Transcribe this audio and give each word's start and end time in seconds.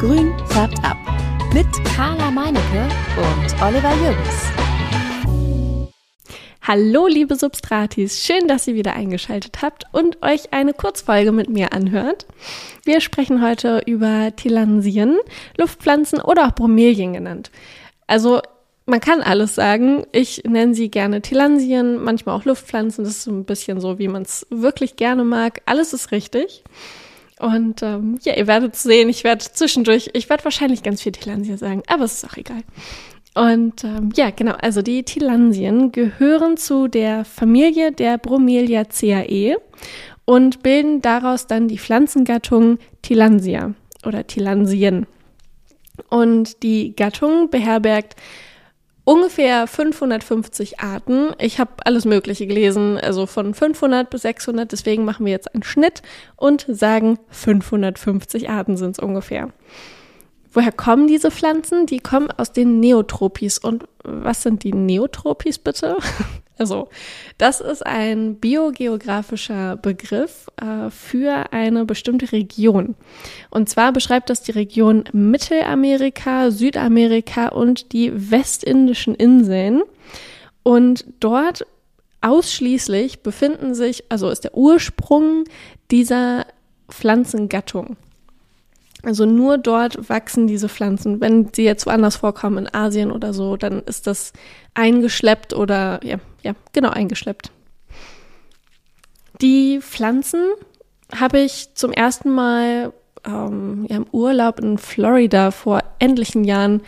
Grün 0.00 0.32
färbt 0.46 0.78
ab. 0.84 0.96
Mit 1.52 1.66
Carla 1.96 2.30
Meinecke 2.30 2.86
und 3.16 3.60
Oliver 3.60 3.92
Jürgens. 3.96 4.44
Hallo, 6.62 7.08
liebe 7.08 7.34
Substratis. 7.34 8.24
Schön, 8.24 8.46
dass 8.46 8.68
ihr 8.68 8.76
wieder 8.76 8.92
eingeschaltet 8.92 9.60
habt 9.60 9.86
und 9.90 10.22
euch 10.22 10.52
eine 10.52 10.72
Kurzfolge 10.72 11.32
mit 11.32 11.48
mir 11.48 11.72
anhört. 11.72 12.26
Wir 12.84 13.00
sprechen 13.00 13.42
heute 13.42 13.82
über 13.86 14.30
Tilansien, 14.36 15.18
Luftpflanzen 15.56 16.20
oder 16.20 16.46
auch 16.46 16.54
Bromelien 16.54 17.12
genannt. 17.12 17.50
Also, 18.06 18.40
man 18.86 19.00
kann 19.00 19.20
alles 19.20 19.56
sagen. 19.56 20.06
Ich 20.12 20.44
nenne 20.44 20.76
sie 20.76 20.92
gerne 20.92 21.22
Tilansien, 21.22 22.00
manchmal 22.00 22.36
auch 22.36 22.44
Luftpflanzen. 22.44 23.02
Das 23.02 23.14
ist 23.14 23.24
so 23.24 23.32
ein 23.32 23.44
bisschen 23.44 23.80
so, 23.80 23.98
wie 23.98 24.06
man 24.06 24.22
es 24.22 24.46
wirklich 24.48 24.94
gerne 24.94 25.24
mag. 25.24 25.60
Alles 25.66 25.92
ist 25.92 26.12
richtig. 26.12 26.62
Und 27.40 27.82
ähm, 27.82 28.18
ja, 28.22 28.34
ihr 28.34 28.46
werdet 28.46 28.74
sehen, 28.76 29.08
ich 29.08 29.24
werde 29.24 29.44
zwischendurch, 29.44 30.10
ich 30.12 30.28
werde 30.28 30.44
wahrscheinlich 30.44 30.82
ganz 30.82 31.02
viel 31.02 31.12
Tilansia 31.12 31.56
sagen, 31.56 31.82
aber 31.86 32.04
es 32.04 32.14
ist 32.14 32.30
auch 32.30 32.36
egal. 32.36 32.62
Und 33.34 33.84
ähm, 33.84 34.10
ja, 34.16 34.30
genau, 34.30 34.54
also 34.60 34.82
die 34.82 35.04
Tilansien 35.04 35.92
gehören 35.92 36.56
zu 36.56 36.88
der 36.88 37.24
Familie 37.24 37.92
der 37.92 38.18
Bromeliaceae 38.18 39.56
und 40.24 40.62
bilden 40.62 41.00
daraus 41.02 41.46
dann 41.46 41.68
die 41.68 41.78
Pflanzengattung 41.78 42.78
Tilansia 43.02 43.74
oder 44.04 44.26
Tilansien. 44.26 45.06
Und 46.10 46.62
die 46.62 46.96
Gattung 46.96 47.50
beherbergt 47.50 48.16
ungefähr 49.08 49.66
550 49.66 50.80
Arten. 50.80 51.30
Ich 51.38 51.58
habe 51.58 51.70
alles 51.84 52.04
Mögliche 52.04 52.46
gelesen, 52.46 52.98
also 52.98 53.24
von 53.24 53.54
500 53.54 54.10
bis 54.10 54.20
600. 54.20 54.70
Deswegen 54.70 55.06
machen 55.06 55.24
wir 55.24 55.32
jetzt 55.32 55.54
einen 55.54 55.62
Schnitt 55.62 56.02
und 56.36 56.66
sagen 56.68 57.18
550 57.30 58.50
Arten 58.50 58.76
sind 58.76 58.90
es 58.90 58.98
ungefähr. 58.98 59.48
Woher 60.58 60.72
kommen 60.72 61.06
diese 61.06 61.30
Pflanzen? 61.30 61.86
Die 61.86 62.00
kommen 62.00 62.32
aus 62.32 62.50
den 62.50 62.80
Neotropis. 62.80 63.58
Und 63.58 63.84
was 64.02 64.42
sind 64.42 64.64
die 64.64 64.72
Neotropis 64.72 65.58
bitte? 65.58 65.96
Also, 66.60 66.88
das 67.36 67.60
ist 67.60 67.86
ein 67.86 68.34
biogeografischer 68.40 69.76
Begriff 69.76 70.48
äh, 70.56 70.90
für 70.90 71.52
eine 71.52 71.84
bestimmte 71.84 72.32
Region. 72.32 72.96
Und 73.50 73.68
zwar 73.68 73.92
beschreibt 73.92 74.28
das 74.28 74.42
die 74.42 74.50
Region 74.50 75.04
Mittelamerika, 75.12 76.50
Südamerika 76.50 77.50
und 77.50 77.92
die 77.92 78.10
westindischen 78.32 79.14
Inseln. 79.14 79.82
Und 80.64 81.04
dort 81.20 81.64
ausschließlich 82.22 83.22
befinden 83.22 83.76
sich, 83.76 84.02
also 84.08 84.28
ist 84.28 84.42
der 84.42 84.56
Ursprung 84.56 85.44
dieser 85.92 86.44
Pflanzengattung. 86.88 87.96
Also 89.02 89.26
nur 89.26 89.58
dort 89.58 90.08
wachsen 90.08 90.46
diese 90.46 90.68
Pflanzen. 90.68 91.20
Wenn 91.20 91.50
sie 91.52 91.64
jetzt 91.64 91.86
woanders 91.86 92.16
vorkommen, 92.16 92.66
in 92.66 92.74
Asien 92.74 93.12
oder 93.12 93.32
so, 93.32 93.56
dann 93.56 93.82
ist 93.82 94.06
das 94.06 94.32
eingeschleppt 94.74 95.54
oder 95.54 96.00
ja, 96.02 96.16
ja, 96.42 96.54
genau 96.72 96.90
eingeschleppt. 96.90 97.52
Die 99.40 99.80
Pflanzen 99.80 100.40
habe 101.14 101.38
ich 101.38 101.74
zum 101.74 101.92
ersten 101.92 102.30
Mal 102.30 102.92
ähm, 103.24 103.86
ja, 103.88 103.96
im 103.96 104.06
Urlaub 104.10 104.58
in 104.58 104.78
Florida 104.78 105.52
vor 105.52 105.82
endlichen 105.98 106.44
Jahren 106.44 106.82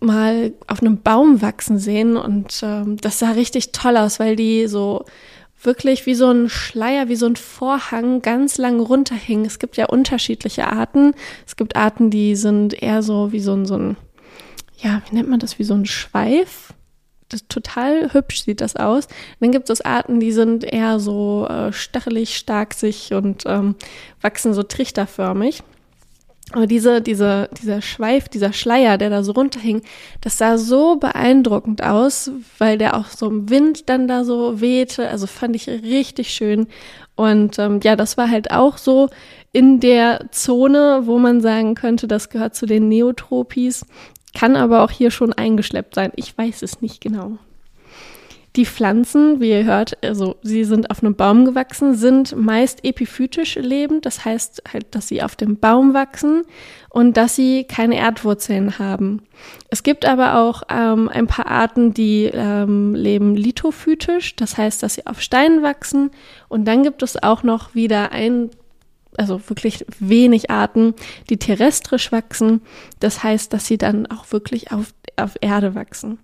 mal 0.00 0.52
auf 0.68 0.80
einem 0.80 1.02
Baum 1.02 1.42
wachsen 1.42 1.78
sehen 1.78 2.16
und 2.16 2.60
ähm, 2.62 2.96
das 2.98 3.18
sah 3.18 3.32
richtig 3.32 3.72
toll 3.72 3.96
aus, 3.96 4.20
weil 4.20 4.36
die 4.36 4.68
so 4.68 5.04
wirklich 5.60 6.06
wie 6.06 6.14
so 6.14 6.30
ein 6.30 6.48
Schleier, 6.48 7.08
wie 7.08 7.16
so 7.16 7.26
ein 7.26 7.36
Vorhang 7.36 8.22
ganz 8.22 8.58
lang 8.58 8.80
runterhing. 8.80 9.44
Es 9.44 9.58
gibt 9.58 9.76
ja 9.76 9.86
unterschiedliche 9.86 10.68
Arten. 10.68 11.14
Es 11.46 11.56
gibt 11.56 11.76
Arten, 11.76 12.10
die 12.10 12.36
sind 12.36 12.80
eher 12.80 13.02
so 13.02 13.32
wie 13.32 13.40
so 13.40 13.54
ein, 13.54 13.66
so 13.66 13.76
ein, 13.76 13.96
ja, 14.78 15.02
wie 15.08 15.16
nennt 15.16 15.28
man 15.28 15.40
das, 15.40 15.58
wie 15.58 15.64
so 15.64 15.74
ein 15.74 15.86
Schweif. 15.86 16.72
Das 17.28 17.46
total 17.46 18.12
hübsch 18.14 18.44
sieht 18.44 18.60
das 18.60 18.76
aus. 18.76 19.06
dann 19.40 19.52
gibt 19.52 19.68
es 19.68 19.82
Arten, 19.82 20.18
die 20.18 20.32
sind 20.32 20.64
eher 20.64 20.98
so 20.98 21.46
äh, 21.46 21.72
stachelig, 21.72 22.36
starksig 22.36 23.12
und 23.12 23.44
ähm, 23.46 23.74
wachsen 24.22 24.54
so 24.54 24.62
trichterförmig. 24.62 25.62
Aber 26.52 26.66
diese, 26.66 27.02
diese, 27.02 27.50
dieser 27.60 27.82
Schweif, 27.82 28.28
dieser 28.28 28.54
Schleier, 28.54 28.96
der 28.96 29.10
da 29.10 29.22
so 29.22 29.32
runterhing, 29.32 29.82
das 30.22 30.38
sah 30.38 30.56
so 30.56 30.96
beeindruckend 30.96 31.82
aus, 31.82 32.30
weil 32.56 32.78
der 32.78 32.96
auch 32.96 33.08
so 33.08 33.28
im 33.28 33.50
Wind 33.50 33.88
dann 33.90 34.08
da 34.08 34.24
so 34.24 34.60
wehte. 34.60 35.08
Also 35.08 35.26
fand 35.26 35.54
ich 35.56 35.68
richtig 35.68 36.30
schön. 36.30 36.66
Und 37.16 37.58
ähm, 37.58 37.80
ja, 37.82 37.96
das 37.96 38.16
war 38.16 38.30
halt 38.30 38.50
auch 38.50 38.78
so 38.78 39.10
in 39.52 39.80
der 39.80 40.26
Zone, 40.30 41.02
wo 41.04 41.18
man 41.18 41.40
sagen 41.40 41.74
könnte, 41.74 42.08
das 42.08 42.30
gehört 42.30 42.54
zu 42.54 42.64
den 42.64 42.88
Neotropis, 42.88 43.84
kann 44.34 44.56
aber 44.56 44.82
auch 44.82 44.90
hier 44.90 45.10
schon 45.10 45.32
eingeschleppt 45.32 45.94
sein. 45.94 46.12
Ich 46.16 46.36
weiß 46.36 46.62
es 46.62 46.80
nicht 46.80 47.00
genau. 47.00 47.38
Die 48.58 48.66
Pflanzen, 48.66 49.38
wie 49.38 49.50
ihr 49.50 49.64
hört, 49.66 50.04
also 50.04 50.34
sie 50.42 50.64
sind 50.64 50.90
auf 50.90 51.00
einem 51.00 51.14
Baum 51.14 51.44
gewachsen, 51.44 51.94
sind 51.94 52.34
meist 52.36 52.84
epiphytisch 52.84 53.54
lebend. 53.54 54.04
Das 54.04 54.24
heißt 54.24 54.64
halt, 54.72 54.96
dass 54.96 55.06
sie 55.06 55.22
auf 55.22 55.36
dem 55.36 55.60
Baum 55.60 55.94
wachsen 55.94 56.42
und 56.90 57.16
dass 57.16 57.36
sie 57.36 57.62
keine 57.62 57.94
Erdwurzeln 57.94 58.80
haben. 58.80 59.22
Es 59.70 59.84
gibt 59.84 60.06
aber 60.06 60.40
auch 60.40 60.64
ähm, 60.70 61.08
ein 61.08 61.28
paar 61.28 61.46
Arten, 61.46 61.94
die 61.94 62.24
ähm, 62.34 62.96
leben 62.96 63.36
lithophytisch. 63.36 64.34
Das 64.34 64.58
heißt, 64.58 64.82
dass 64.82 64.94
sie 64.94 65.06
auf 65.06 65.22
Steinen 65.22 65.62
wachsen. 65.62 66.10
Und 66.48 66.64
dann 66.64 66.82
gibt 66.82 67.04
es 67.04 67.22
auch 67.22 67.44
noch 67.44 67.76
wieder 67.76 68.10
ein 68.10 68.50
also 69.16 69.40
wirklich 69.48 69.86
wenig 70.00 70.50
Arten, 70.50 70.94
die 71.30 71.38
terrestrisch 71.38 72.10
wachsen. 72.10 72.62
Das 72.98 73.22
heißt, 73.22 73.52
dass 73.52 73.66
sie 73.66 73.78
dann 73.78 74.06
auch 74.06 74.32
wirklich 74.32 74.72
auf, 74.72 74.92
auf 75.16 75.36
Erde 75.40 75.76
wachsen. 75.76 76.18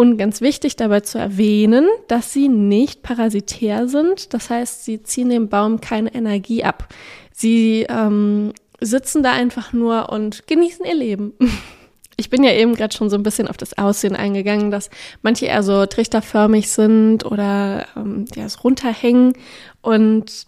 Und 0.00 0.16
ganz 0.16 0.40
wichtig 0.40 0.76
dabei 0.76 1.00
zu 1.00 1.18
erwähnen, 1.18 1.86
dass 2.08 2.32
sie 2.32 2.48
nicht 2.48 3.02
parasitär 3.02 3.86
sind. 3.86 4.32
Das 4.32 4.48
heißt, 4.48 4.82
sie 4.82 5.02
ziehen 5.02 5.28
dem 5.28 5.50
Baum 5.50 5.82
keine 5.82 6.14
Energie 6.14 6.64
ab. 6.64 6.88
Sie 7.34 7.84
ähm, 7.86 8.54
sitzen 8.80 9.22
da 9.22 9.32
einfach 9.32 9.74
nur 9.74 10.08
und 10.08 10.46
genießen 10.46 10.86
ihr 10.86 10.94
Leben. 10.94 11.34
Ich 12.16 12.28
bin 12.28 12.44
ja 12.44 12.52
eben 12.52 12.74
gerade 12.74 12.94
schon 12.94 13.08
so 13.08 13.16
ein 13.16 13.22
bisschen 13.22 13.48
auf 13.48 13.56
das 13.56 13.78
Aussehen 13.78 14.14
eingegangen, 14.14 14.70
dass 14.70 14.90
manche 15.22 15.46
eher 15.46 15.62
so 15.62 15.86
trichterförmig 15.86 16.68
sind 16.68 17.24
oder 17.24 17.86
ähm, 17.96 18.26
ja, 18.34 18.46
so 18.46 18.60
runterhängen. 18.60 19.32
Und 19.80 20.46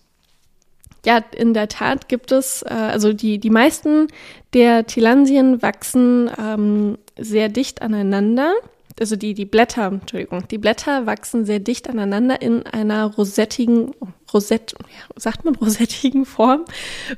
ja, 1.06 1.24
in 1.34 1.54
der 1.54 1.68
Tat 1.68 2.10
gibt 2.10 2.30
es, 2.30 2.60
äh, 2.60 2.74
also 2.74 3.14
die, 3.14 3.38
die 3.38 3.48
meisten 3.48 4.08
der 4.52 4.86
Tilansien 4.86 5.62
wachsen 5.62 6.30
ähm, 6.38 6.98
sehr 7.16 7.48
dicht 7.48 7.80
aneinander 7.80 8.52
also 9.00 9.16
die, 9.16 9.34
die 9.34 9.44
Blätter, 9.44 9.86
Entschuldigung, 9.86 10.46
die 10.48 10.58
Blätter 10.58 11.06
wachsen 11.06 11.44
sehr 11.44 11.60
dicht 11.60 11.88
aneinander 11.88 12.40
in 12.40 12.66
einer 12.66 13.06
rosettigen, 13.06 13.92
Rosett, 14.32 14.74
sagt 15.16 15.44
man 15.44 15.54
rosettigen 15.60 16.24
Form, 16.26 16.64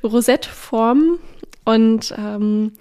Rosettform. 0.03 1.19
Und 1.65 2.15
ähm, 2.19 2.73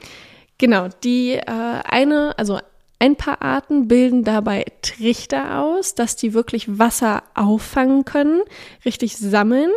genau, 0.58 0.90
die 1.04 1.34
äh, 1.34 1.44
eine, 1.46 2.38
also 2.38 2.60
ein 3.00 3.16
paar 3.18 3.42
Arten 3.42 3.88
bilden 3.90 4.24
dabei 4.24 4.66
Trichter 4.82 5.60
aus, 5.60 5.94
dass 5.94 6.16
die 6.16 6.34
wirklich 6.34 6.80
Wasser 6.80 7.24
auffangen 7.34 8.06
können, 8.06 8.42
richtig 8.86 9.18
sammeln. 9.18 9.72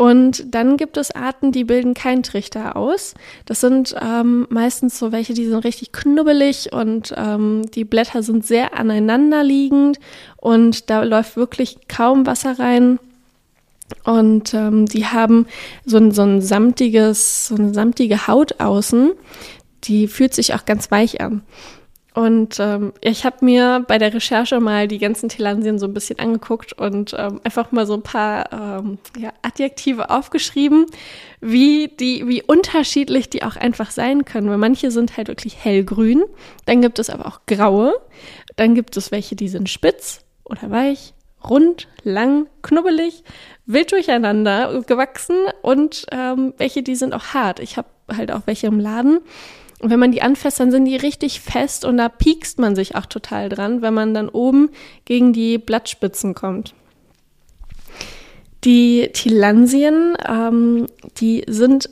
Und 0.00 0.54
dann 0.54 0.78
gibt 0.78 0.96
es 0.96 1.10
Arten, 1.10 1.52
die 1.52 1.64
bilden 1.64 1.92
keinen 1.92 2.22
Trichter 2.22 2.74
aus. 2.74 3.12
Das 3.44 3.60
sind 3.60 3.94
ähm, 4.00 4.46
meistens 4.48 4.98
so 4.98 5.12
welche, 5.12 5.34
die 5.34 5.44
sind 5.44 5.62
richtig 5.62 5.92
knubbelig 5.92 6.72
und 6.72 7.12
ähm, 7.18 7.70
die 7.74 7.84
Blätter 7.84 8.22
sind 8.22 8.46
sehr 8.46 8.78
aneinanderliegend 8.78 10.00
und 10.38 10.88
da 10.88 11.02
läuft 11.02 11.36
wirklich 11.36 11.86
kaum 11.86 12.24
Wasser 12.24 12.58
rein. 12.58 12.98
Und 14.04 14.54
ähm, 14.54 14.86
die 14.86 15.04
haben 15.04 15.46
so 15.84 15.98
ein, 15.98 16.12
so 16.12 16.22
ein 16.22 16.40
samtiges, 16.40 17.48
so 17.48 17.56
eine 17.56 17.74
samtige 17.74 18.26
Haut 18.26 18.58
außen. 18.58 19.12
Die 19.84 20.08
fühlt 20.08 20.32
sich 20.32 20.54
auch 20.54 20.64
ganz 20.64 20.90
weich 20.90 21.20
an. 21.20 21.42
Und 22.12 22.58
ähm, 22.58 22.92
ich 23.00 23.24
habe 23.24 23.44
mir 23.44 23.84
bei 23.86 23.98
der 23.98 24.12
Recherche 24.12 24.58
mal 24.58 24.88
die 24.88 24.98
ganzen 24.98 25.28
Telansien 25.28 25.78
so 25.78 25.86
ein 25.86 25.94
bisschen 25.94 26.18
angeguckt 26.18 26.72
und 26.72 27.14
ähm, 27.16 27.40
einfach 27.44 27.70
mal 27.70 27.86
so 27.86 27.94
ein 27.94 28.02
paar 28.02 28.52
ähm, 28.52 28.98
ja, 29.16 29.32
Adjektive 29.42 30.10
aufgeschrieben, 30.10 30.86
wie 31.40 31.88
die, 31.88 32.26
wie 32.26 32.42
unterschiedlich 32.42 33.30
die 33.30 33.44
auch 33.44 33.54
einfach 33.54 33.92
sein 33.92 34.24
können. 34.24 34.50
Weil 34.50 34.58
manche 34.58 34.90
sind 34.90 35.16
halt 35.16 35.28
wirklich 35.28 35.64
hellgrün, 35.64 36.24
dann 36.66 36.82
gibt 36.82 36.98
es 36.98 37.10
aber 37.10 37.26
auch 37.26 37.40
graue, 37.46 37.94
dann 38.56 38.74
gibt 38.74 38.96
es 38.96 39.12
welche, 39.12 39.36
die 39.36 39.48
sind 39.48 39.68
spitz 39.68 40.24
oder 40.44 40.68
weich, 40.68 41.14
rund, 41.48 41.86
lang, 42.02 42.48
knubbelig, 42.62 43.22
wild 43.66 43.92
durcheinander 43.92 44.82
gewachsen 44.82 45.36
und 45.62 46.06
ähm, 46.10 46.54
welche, 46.58 46.82
die 46.82 46.96
sind 46.96 47.14
auch 47.14 47.26
hart. 47.26 47.60
Ich 47.60 47.76
habe 47.76 47.88
halt 48.14 48.32
auch 48.32 48.42
welche 48.46 48.66
im 48.66 48.80
Laden 48.80 49.20
und 49.80 49.90
wenn 49.90 49.98
man 49.98 50.12
die 50.12 50.22
anfasst, 50.22 50.60
dann 50.60 50.70
sind 50.70 50.84
die 50.84 50.96
richtig 50.96 51.40
fest 51.40 51.84
und 51.84 51.96
da 51.96 52.08
piekst 52.08 52.58
man 52.58 52.76
sich 52.76 52.96
auch 52.96 53.06
total 53.06 53.48
dran, 53.48 53.82
wenn 53.82 53.94
man 53.94 54.12
dann 54.12 54.28
oben 54.28 54.70
gegen 55.06 55.32
die 55.32 55.58
Blattspitzen 55.58 56.34
kommt. 56.34 56.74
Die 58.64 59.08
Tilansien, 59.14 60.16
ähm, 60.28 60.86
die 61.16 61.44
sind 61.48 61.88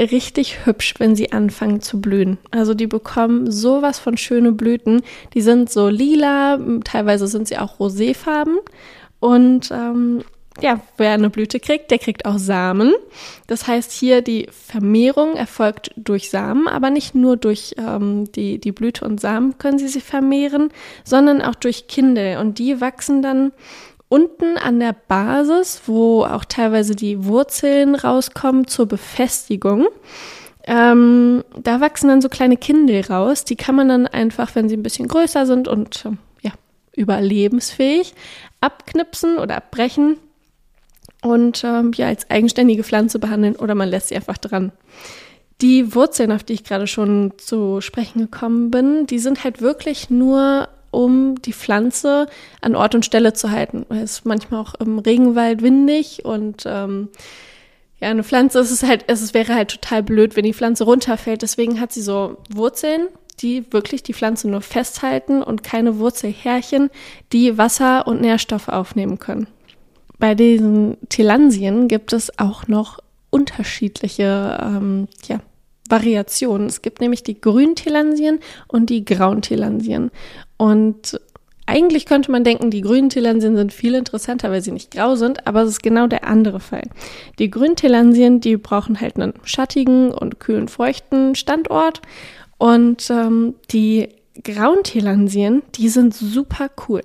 richtig 0.00 0.64
hübsch, 0.64 0.94
wenn 0.98 1.14
sie 1.14 1.32
anfangen 1.32 1.80
zu 1.80 2.00
blühen. 2.00 2.38
Also 2.50 2.74
die 2.74 2.86
bekommen 2.86 3.50
sowas 3.50 3.98
von 3.98 4.16
schöne 4.16 4.52
Blüten. 4.52 5.02
Die 5.34 5.42
sind 5.42 5.70
so 5.70 5.88
lila, 5.88 6.58
teilweise 6.84 7.26
sind 7.26 7.48
sie 7.48 7.58
auch 7.58 7.78
roséfarben. 7.78 8.56
Und 9.20 9.70
ähm, 9.70 10.22
ja, 10.60 10.80
wer 10.96 11.12
eine 11.12 11.30
Blüte 11.30 11.60
kriegt, 11.60 11.90
der 11.90 11.98
kriegt 11.98 12.24
auch 12.24 12.38
Samen. 12.38 12.94
Das 13.46 13.66
heißt, 13.66 13.92
hier 13.92 14.22
die 14.22 14.48
Vermehrung 14.50 15.34
erfolgt 15.34 15.90
durch 15.96 16.30
Samen, 16.30 16.68
aber 16.68 16.90
nicht 16.90 17.14
nur 17.14 17.36
durch 17.36 17.74
ähm, 17.78 18.30
die, 18.32 18.58
die 18.58 18.72
Blüte 18.72 19.04
und 19.04 19.20
Samen 19.20 19.58
können 19.58 19.78
sie 19.78 19.88
sich 19.88 20.04
vermehren, 20.04 20.70
sondern 21.04 21.42
auch 21.42 21.54
durch 21.54 21.88
Kindel. 21.88 22.38
Und 22.38 22.58
die 22.58 22.80
wachsen 22.80 23.22
dann 23.22 23.52
unten 24.08 24.56
an 24.56 24.80
der 24.80 24.94
Basis, 25.08 25.82
wo 25.86 26.24
auch 26.24 26.44
teilweise 26.44 26.94
die 26.94 27.24
Wurzeln 27.24 27.94
rauskommen 27.94 28.66
zur 28.66 28.86
Befestigung. 28.86 29.88
Ähm, 30.66 31.44
da 31.62 31.80
wachsen 31.80 32.08
dann 32.08 32.22
so 32.22 32.28
kleine 32.28 32.56
Kindel 32.56 33.02
raus. 33.02 33.44
Die 33.44 33.56
kann 33.56 33.74
man 33.74 33.88
dann 33.88 34.06
einfach, 34.06 34.54
wenn 34.54 34.68
sie 34.68 34.76
ein 34.76 34.82
bisschen 34.82 35.06
größer 35.06 35.44
sind 35.44 35.68
und 35.68 36.04
ähm, 36.06 36.18
ja, 36.40 36.52
überlebensfähig, 36.94 38.14
abknipsen 38.60 39.38
oder 39.38 39.56
abbrechen 39.56 40.16
und 41.22 41.64
ähm, 41.64 41.92
ja 41.94 42.06
als 42.06 42.30
eigenständige 42.30 42.84
Pflanze 42.84 43.18
behandeln 43.18 43.56
oder 43.56 43.74
man 43.74 43.88
lässt 43.88 44.08
sie 44.08 44.16
einfach 44.16 44.38
dran. 44.38 44.72
Die 45.62 45.94
Wurzeln, 45.94 46.32
auf 46.32 46.44
die 46.44 46.52
ich 46.52 46.64
gerade 46.64 46.86
schon 46.86 47.32
zu 47.38 47.80
sprechen 47.80 48.20
gekommen 48.20 48.70
bin, 48.70 49.06
die 49.06 49.18
sind 49.18 49.42
halt 49.42 49.62
wirklich 49.62 50.10
nur 50.10 50.68
um 50.90 51.40
die 51.42 51.52
Pflanze 51.52 52.26
an 52.60 52.74
Ort 52.74 52.94
und 52.94 53.04
Stelle 53.04 53.32
zu 53.32 53.50
halten. 53.50 53.86
Es 53.90 54.18
ist 54.18 54.26
manchmal 54.26 54.60
auch 54.60 54.74
im 54.74 54.98
Regenwald 54.98 55.62
windig 55.62 56.24
und 56.24 56.64
ähm, 56.66 57.08
ja, 58.00 58.08
eine 58.08 58.24
Pflanze 58.24 58.58
es 58.58 58.70
ist 58.70 58.82
halt, 58.82 59.04
es 59.06 59.32
wäre 59.32 59.54
halt 59.54 59.70
total 59.70 60.02
blöd, 60.02 60.36
wenn 60.36 60.44
die 60.44 60.54
Pflanze 60.54 60.84
runterfällt. 60.84 61.42
Deswegen 61.42 61.80
hat 61.80 61.92
sie 61.92 62.02
so 62.02 62.36
Wurzeln, 62.50 63.08
die 63.40 63.72
wirklich 63.72 64.02
die 64.02 64.14
Pflanze 64.14 64.48
nur 64.48 64.60
festhalten 64.60 65.42
und 65.42 65.62
keine 65.62 65.98
Wurzelhärchen, 65.98 66.90
die 67.32 67.56
Wasser 67.58 68.06
und 68.06 68.20
Nährstoffe 68.20 68.68
aufnehmen 68.68 69.18
können. 69.18 69.46
Bei 70.18 70.34
diesen 70.34 70.96
Tilansien 71.08 71.88
gibt 71.88 72.12
es 72.12 72.38
auch 72.38 72.68
noch 72.68 72.98
unterschiedliche 73.30 74.58
ähm, 74.62 75.08
ja, 75.26 75.40
Variationen. 75.88 76.66
Es 76.66 76.82
gibt 76.82 77.00
nämlich 77.00 77.22
die 77.22 77.40
Grüntilansien 77.40 78.40
und 78.68 78.90
die 78.90 79.04
Grauntilansien. 79.04 80.10
Und 80.56 81.20
eigentlich 81.66 82.06
könnte 82.06 82.30
man 82.30 82.44
denken, 82.44 82.70
die 82.70 82.80
grünen 82.80 83.10
Tilansien 83.10 83.56
sind 83.56 83.72
viel 83.72 83.94
interessanter, 83.94 84.50
weil 84.50 84.62
sie 84.62 84.70
nicht 84.70 84.92
grau 84.92 85.16
sind, 85.16 85.46
aber 85.46 85.62
es 85.62 85.70
ist 85.70 85.82
genau 85.82 86.06
der 86.06 86.26
andere 86.26 86.60
Fall. 86.60 86.88
Die 87.38 87.50
grünen 87.50 87.76
Tilansien, 87.76 88.40
die 88.40 88.56
brauchen 88.56 89.00
halt 89.00 89.16
einen 89.16 89.34
schattigen 89.42 90.12
und 90.12 90.38
kühlen, 90.38 90.68
feuchten 90.68 91.34
Standort. 91.34 92.00
Und 92.58 93.10
ähm, 93.10 93.54
die 93.70 94.08
grauen 94.42 94.82
Tilansien, 94.84 95.62
die 95.74 95.88
sind 95.88 96.14
super 96.14 96.70
cool. 96.88 97.02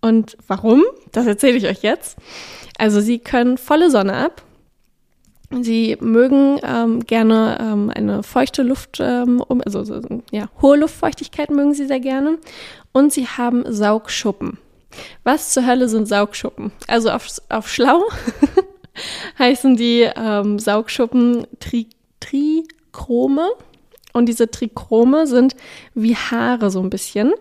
Und 0.00 0.36
warum? 0.46 0.84
Das 1.12 1.26
erzähle 1.26 1.56
ich 1.56 1.66
euch 1.66 1.82
jetzt. 1.82 2.16
Also 2.78 3.00
sie 3.00 3.18
können 3.18 3.58
volle 3.58 3.90
Sonne 3.90 4.14
ab. 4.14 4.42
Sie 5.50 5.96
mögen 6.00 6.60
ähm, 6.62 7.00
gerne 7.06 7.58
ähm, 7.60 7.90
eine 7.94 8.22
feuchte 8.22 8.62
Luft, 8.62 8.98
ähm, 9.00 9.42
also 9.64 10.02
ja, 10.30 10.50
hohe 10.60 10.76
Luftfeuchtigkeit 10.76 11.50
mögen 11.50 11.72
sie 11.72 11.86
sehr 11.86 12.00
gerne. 12.00 12.38
Und 12.92 13.14
sie 13.14 13.26
haben 13.26 13.64
Saugschuppen. 13.66 14.58
Was 15.24 15.50
zur 15.50 15.66
Hölle 15.66 15.88
sind 15.88 16.06
Saugschuppen? 16.06 16.72
Also 16.86 17.10
auf, 17.10 17.26
auf 17.48 17.68
schlau 17.68 18.02
heißen 19.38 19.76
die 19.76 20.08
ähm, 20.14 20.58
Saugschuppen 20.58 21.46
Tri 21.60 21.88
Trichrome. 22.20 23.48
Und 24.12 24.26
diese 24.26 24.50
Trichrome 24.50 25.26
sind 25.26 25.54
wie 25.94 26.16
Haare 26.16 26.70
so 26.70 26.80
ein 26.80 26.90
bisschen. 26.90 27.32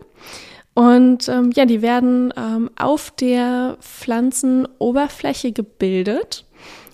Und 0.78 1.28
ähm, 1.28 1.50
ja, 1.56 1.66
die 1.66 1.82
werden 1.82 2.32
ähm, 2.38 2.70
auf 2.78 3.10
der 3.10 3.80
Pflanzenoberfläche 3.82 5.52
gebildet, 5.52 6.46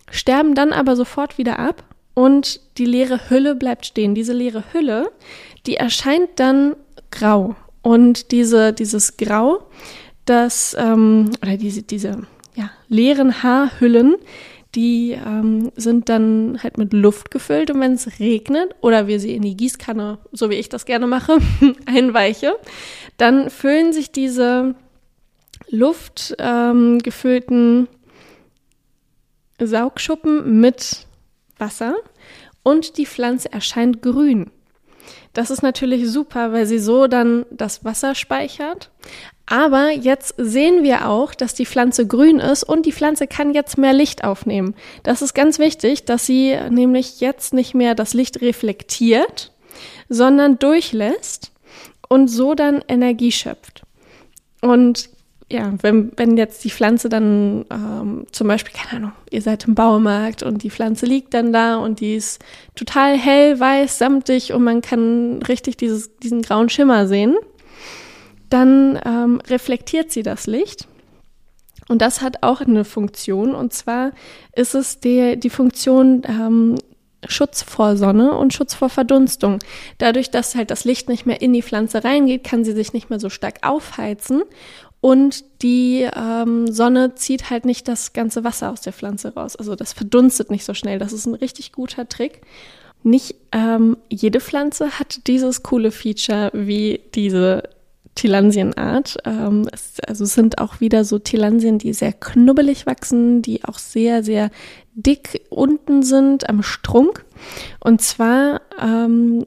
sterben 0.10 0.56
dann 0.56 0.72
aber 0.72 0.96
sofort 0.96 1.38
wieder 1.38 1.60
ab 1.60 1.84
und 2.14 2.62
die 2.78 2.86
leere 2.86 3.30
Hülle 3.30 3.56
bleibt 3.56 3.86
stehen. 3.86 4.16
Diese 4.16 4.32
leere 4.32 4.64
Hülle, 4.72 5.12
die 5.66 5.76
erscheint 5.76 6.30
dann 6.38 6.78
grau. 7.12 7.58
Und 7.82 8.32
diese, 8.32 8.72
dieses 8.72 9.18
Grau, 9.18 9.66
das, 10.24 10.78
ähm, 10.80 11.32
oder 11.42 11.58
diese, 11.58 11.82
diese 11.82 12.22
ja, 12.56 12.72
leeren 12.88 13.44
Haarhüllen, 13.44 14.16
die 14.76 15.12
ähm, 15.12 15.72
sind 15.76 16.10
dann 16.10 16.60
halt 16.64 16.78
mit 16.78 16.94
Luft 16.94 17.32
gefüllt 17.32 17.72
und 17.72 17.80
wenn 17.80 17.94
es 17.94 18.20
regnet 18.20 18.76
oder 18.82 19.08
wir 19.08 19.20
sie 19.20 19.36
in 19.36 19.44
die 19.44 19.56
Gießkanne, 19.56 20.18
so 20.32 20.50
wie 20.50 20.56
ich 20.56 20.70
das 20.70 20.86
gerne 20.86 21.08
mache, 21.08 21.38
einweiche, 21.86 22.56
dann 23.18 23.50
füllen 23.50 23.94
sich 23.94 24.12
diese 24.12 24.76
luftgefüllten 25.70 27.88
ähm, 29.60 29.66
Saugschuppen 29.66 30.60
mit 30.60 31.08
Wasser 31.58 31.96
und 32.64 32.98
die 32.98 33.06
Pflanze 33.06 33.52
erscheint 33.52 34.02
grün. 34.02 34.50
Das 35.34 35.52
ist 35.52 35.64
natürlich 35.64 36.10
super, 36.10 36.54
weil 36.54 36.66
sie 36.66 36.80
so 36.80 37.08
dann 37.08 37.46
das 37.50 37.84
Wasser 37.84 38.16
speichert. 38.16 38.92
Aber 39.46 39.92
jetzt 39.92 40.36
sehen 40.38 40.84
wir 40.84 41.10
auch, 41.10 41.36
dass 41.36 41.54
die 41.54 41.66
Pflanze 41.66 42.08
grün 42.08 42.40
ist 42.40 42.64
und 42.64 42.86
die 42.86 42.94
Pflanze 42.94 43.28
kann 43.28 43.54
jetzt 43.54 43.78
mehr 43.78 43.94
Licht 43.94 44.24
aufnehmen. 44.24 44.74
Das 45.04 45.22
ist 45.22 45.34
ganz 45.34 45.60
wichtig, 45.60 46.06
dass 46.06 46.26
sie 46.26 46.58
nämlich 46.70 47.20
jetzt 47.20 47.54
nicht 47.54 47.74
mehr 47.74 47.94
das 47.94 48.14
Licht 48.14 48.42
reflektiert, 48.42 49.52
sondern 50.08 50.60
durchlässt 50.60 51.52
und 52.08 52.30
so 52.30 52.56
dann 52.56 52.84
Energie 52.88 53.32
schöpft. 53.32 53.84
Und 54.62 55.10
ja, 55.52 55.74
wenn, 55.82 56.12
wenn 56.16 56.38
jetzt 56.38 56.64
die 56.64 56.72
Pflanze 56.72 57.10
dann 57.10 57.66
ähm, 57.70 58.26
zum 58.32 58.48
Beispiel, 58.48 58.74
keine 58.74 59.04
Ahnung, 59.04 59.12
ihr 59.30 59.42
seid 59.42 59.68
im 59.68 59.76
Baumarkt 59.76 60.42
und 60.42 60.64
die 60.64 60.72
Pflanze 60.72 61.06
liegt 61.06 61.34
dann 61.34 61.52
da 61.52 61.78
und 61.78 62.00
die 62.00 62.16
ist 62.16 62.44
total 62.76 63.18
hell, 63.18 63.60
weiß, 63.60 63.98
samtig 63.98 64.54
und 64.54 64.64
man 64.64 64.82
kann 64.82 65.44
richtig 65.44 65.78
dieses, 65.78 66.18
diesen 66.18 66.42
grauen 66.42 66.70
Schimmer 66.70 67.08
sehen, 67.08 67.36
dann 68.54 69.00
ähm, 69.06 69.42
reflektiert 69.48 70.12
sie 70.12 70.24
das 70.24 70.48
Licht. 70.48 70.88
Und 71.90 72.02
das 72.02 72.22
hat 72.22 72.44
auch 72.44 72.62
eine 72.62 72.86
Funktion. 72.86 73.54
Und 73.54 73.74
zwar 73.74 74.12
ist 74.56 74.76
es 74.76 75.00
die, 75.00 75.38
die 75.38 75.50
Funktion, 75.50 76.22
ähm, 76.26 76.76
Schutz 77.28 77.62
vor 77.62 77.96
Sonne 77.96 78.34
und 78.34 78.54
Schutz 78.54 78.74
vor 78.74 78.90
Verdunstung. 78.90 79.60
Dadurch, 79.98 80.30
dass 80.30 80.56
halt 80.56 80.72
das 80.72 80.84
Licht 80.84 81.08
nicht 81.08 81.26
mehr 81.26 81.42
in 81.42 81.54
die 81.54 81.62
Pflanze 81.62 82.04
reingeht, 82.04 82.44
kann 82.44 82.66
sie 82.66 82.74
sich 82.74 82.92
nicht 82.92 83.10
mehr 83.10 83.20
so 83.20 83.30
stark 83.30 83.60
aufheizen 83.62 84.44
und 85.04 85.44
die 85.62 86.08
ähm, 86.16 86.72
Sonne 86.72 87.14
zieht 87.16 87.50
halt 87.50 87.66
nicht 87.66 87.90
das 87.90 88.14
ganze 88.14 88.46
Wasser 88.46 88.72
aus 88.72 88.80
der 88.80 88.94
Pflanze 88.94 89.34
raus. 89.34 89.58
Also 89.58 89.76
das 89.76 89.92
verdunstet 89.92 90.50
nicht 90.50 90.64
so 90.64 90.74
schnell. 90.74 90.98
Das 90.98 91.12
ist 91.12 91.26
ein 91.26 91.34
richtig 91.34 91.74
guter 91.74 92.08
Trick. 92.08 92.40
Nicht 93.04 93.36
ähm, 93.52 93.98
jede 94.10 94.40
Pflanze 94.40 94.98
hat 95.00 95.28
dieses 95.28 95.62
coole 95.62 95.92
Feature 95.92 96.52
wie 96.54 97.02
diese 97.16 97.64
Tilansienart. 98.16 99.18
Ähm, 99.26 99.68
es, 99.72 100.00
also 100.08 100.24
es 100.24 100.34
sind 100.34 100.60
auch 100.60 100.80
wieder 100.80 101.04
so 101.04 101.20
Tilansien, 101.20 101.80
die 101.80 101.94
sehr 101.94 102.14
knubbelig 102.14 102.86
wachsen, 102.86 103.42
die 103.42 103.64
auch 103.64 103.80
sehr, 103.80 104.24
sehr 104.24 104.50
dick 104.94 105.42
unten 105.50 106.04
sind 106.04 106.50
am 106.50 106.64
Strunk. 106.64 107.26
Und 107.80 108.02
zwar 108.02 108.62
ähm, 108.82 109.46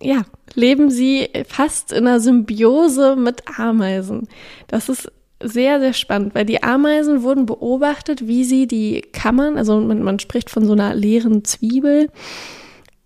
ja, 0.00 0.22
leben 0.54 0.90
sie 0.90 1.28
fast 1.46 1.92
in 1.92 2.06
einer 2.06 2.20
Symbiose 2.20 3.16
mit 3.16 3.42
Ameisen. 3.58 4.28
Das 4.68 4.88
ist 4.88 5.10
sehr, 5.42 5.80
sehr 5.80 5.92
spannend, 5.92 6.34
weil 6.34 6.44
die 6.44 6.62
Ameisen 6.62 7.22
wurden 7.22 7.46
beobachtet, 7.46 8.26
wie 8.26 8.44
sie 8.44 8.66
die 8.66 9.00
Kammern, 9.00 9.56
also 9.56 9.80
man, 9.80 10.02
man 10.02 10.18
spricht 10.18 10.50
von 10.50 10.64
so 10.64 10.72
einer 10.72 10.94
leeren 10.94 11.44
Zwiebel, 11.44 12.10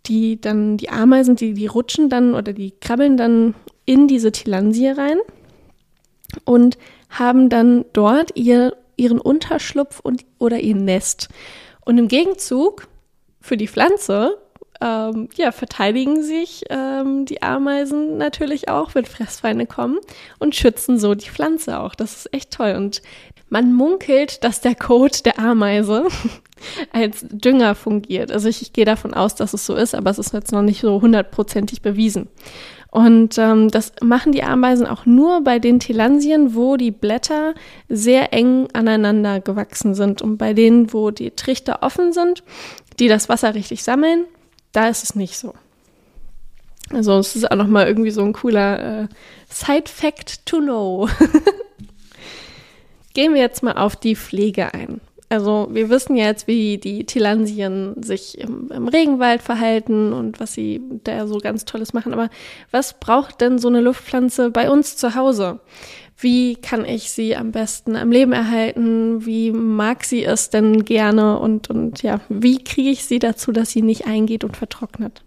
die 0.06 0.40
dann, 0.40 0.76
die 0.76 0.90
Ameisen, 0.90 1.36
die, 1.36 1.54
die 1.54 1.66
rutschen 1.66 2.08
dann 2.08 2.34
oder 2.34 2.52
die 2.52 2.72
krabbeln 2.80 3.16
dann 3.16 3.54
in 3.86 4.08
diese 4.08 4.32
Tilansie 4.32 4.88
rein 4.88 5.18
und 6.44 6.76
haben 7.08 7.48
dann 7.48 7.84
dort 7.92 8.36
ihr, 8.36 8.76
ihren 8.96 9.20
Unterschlupf 9.20 10.00
und, 10.00 10.24
oder 10.38 10.60
ihr 10.60 10.74
Nest. 10.74 11.28
Und 11.84 11.98
im 11.98 12.08
Gegenzug 12.08 12.88
für 13.40 13.56
die 13.56 13.68
Pflanze 13.68 14.36
ähm, 14.80 15.28
ja, 15.36 15.52
verteidigen 15.52 16.22
sich 16.22 16.64
ähm, 16.68 17.24
die 17.24 17.42
Ameisen 17.42 18.18
natürlich 18.18 18.68
auch, 18.68 18.94
wenn 18.94 19.04
Fressfeinde 19.04 19.66
kommen 19.66 19.98
und 20.38 20.54
schützen 20.54 20.98
so 20.98 21.14
die 21.14 21.30
Pflanze 21.30 21.78
auch. 21.80 21.94
Das 21.94 22.14
ist 22.16 22.34
echt 22.34 22.50
toll. 22.50 22.74
Und 22.76 23.02
man 23.48 23.72
munkelt, 23.72 24.42
dass 24.44 24.60
der 24.60 24.74
Kot 24.74 25.24
der 25.24 25.38
Ameise 25.38 26.08
als 26.92 27.24
Dünger 27.30 27.74
fungiert. 27.74 28.32
Also 28.32 28.48
ich, 28.48 28.60
ich 28.60 28.72
gehe 28.72 28.84
davon 28.84 29.14
aus, 29.14 29.34
dass 29.34 29.54
es 29.54 29.64
so 29.64 29.74
ist, 29.74 29.94
aber 29.94 30.10
es 30.10 30.18
ist 30.18 30.32
jetzt 30.32 30.52
noch 30.52 30.62
nicht 30.62 30.80
so 30.80 31.00
hundertprozentig 31.00 31.80
bewiesen. 31.80 32.28
Und 32.96 33.36
ähm, 33.36 33.70
das 33.70 33.92
machen 34.00 34.32
die 34.32 34.42
Ameisen 34.42 34.86
auch 34.86 35.04
nur 35.04 35.44
bei 35.44 35.58
den 35.58 35.80
Tilansien, 35.80 36.54
wo 36.54 36.78
die 36.78 36.90
Blätter 36.90 37.52
sehr 37.90 38.32
eng 38.32 38.68
aneinander 38.72 39.40
gewachsen 39.40 39.94
sind. 39.94 40.22
Und 40.22 40.38
bei 40.38 40.54
denen, 40.54 40.94
wo 40.94 41.10
die 41.10 41.32
Trichter 41.32 41.82
offen 41.82 42.14
sind, 42.14 42.42
die 42.98 43.08
das 43.08 43.28
Wasser 43.28 43.54
richtig 43.54 43.84
sammeln. 43.84 44.24
Da 44.72 44.88
ist 44.88 45.04
es 45.04 45.14
nicht 45.14 45.36
so. 45.36 45.52
Also 46.90 47.18
es 47.18 47.36
ist 47.36 47.50
auch 47.50 47.56
nochmal 47.56 47.86
irgendwie 47.86 48.12
so 48.12 48.22
ein 48.22 48.32
cooler 48.32 49.02
äh, 49.02 49.08
Side-Fact 49.50 50.46
to 50.46 50.60
know. 50.60 51.06
Gehen 53.12 53.34
wir 53.34 53.42
jetzt 53.42 53.62
mal 53.62 53.76
auf 53.76 53.96
die 53.96 54.16
Pflege 54.16 54.72
ein. 54.72 55.02
Also 55.28 55.68
wir 55.72 55.90
wissen 55.90 56.16
jetzt, 56.16 56.46
wie 56.46 56.78
die 56.78 57.04
Tilansien 57.04 58.00
sich 58.02 58.38
im, 58.38 58.70
im, 58.70 58.86
Regenwald 58.86 59.42
verhalten 59.42 60.12
und 60.12 60.38
was 60.38 60.52
sie 60.52 60.80
da 61.02 61.26
so 61.26 61.38
ganz 61.38 61.64
Tolles 61.64 61.92
machen. 61.92 62.12
Aber 62.12 62.30
was 62.70 63.00
braucht 63.00 63.40
denn 63.40 63.58
so 63.58 63.66
eine 63.66 63.80
Luftpflanze 63.80 64.50
bei 64.50 64.70
uns 64.70 64.96
zu 64.96 65.16
Hause? 65.16 65.60
Wie 66.18 66.56
kann 66.56 66.84
ich 66.84 67.10
sie 67.10 67.36
am 67.36 67.50
besten 67.50 67.96
am 67.96 68.10
Leben 68.10 68.32
erhalten? 68.32 69.26
Wie 69.26 69.50
mag 69.50 70.04
sie 70.04 70.24
es 70.24 70.48
denn 70.48 70.84
gerne? 70.84 71.38
Und, 71.40 71.68
und 71.70 72.02
ja, 72.02 72.20
wie 72.28 72.62
kriege 72.62 72.90
ich 72.90 73.04
sie 73.04 73.18
dazu, 73.18 73.50
dass 73.52 73.70
sie 73.70 73.82
nicht 73.82 74.06
eingeht 74.06 74.44
und 74.44 74.56
vertrocknet? 74.56 75.24